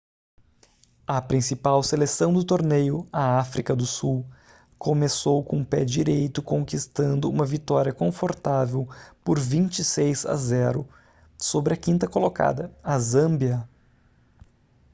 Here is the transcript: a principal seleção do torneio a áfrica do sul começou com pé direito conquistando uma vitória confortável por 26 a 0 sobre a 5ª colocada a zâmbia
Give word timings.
a 1.05 1.21
principal 1.21 1.83
seleção 1.83 2.33
do 2.33 2.43
torneio 2.43 3.07
a 3.13 3.37
áfrica 3.37 3.75
do 3.75 3.85
sul 3.85 4.25
começou 4.75 5.43
com 5.43 5.63
pé 5.63 5.85
direito 5.85 6.41
conquistando 6.41 7.29
uma 7.29 7.45
vitória 7.45 7.93
confortável 7.93 8.89
por 9.23 9.39
26 9.39 10.25
a 10.25 10.35
0 10.35 10.89
sobre 11.37 11.75
a 11.75 11.77
5ª 11.77 12.09
colocada 12.09 12.75
a 12.83 12.97
zâmbia 12.97 13.69